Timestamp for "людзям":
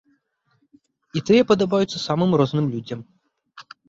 2.77-2.99